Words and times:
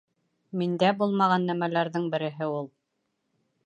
Миндә 0.61 0.89
булмаған 1.03 1.47
нәмәләрҙең 1.51 2.11
береһе 2.17 2.53
ул. 2.59 2.71